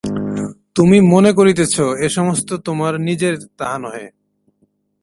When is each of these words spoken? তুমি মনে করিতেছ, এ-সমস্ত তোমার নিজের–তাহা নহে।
তুমি 0.75 1.01
মনে 1.01 1.31
করিতেছ, 1.33 1.79
এ-সমস্ত 1.79 2.53
তোমার 2.53 3.01
নিজের–তাহা 3.01 3.77
নহে। 3.77 4.07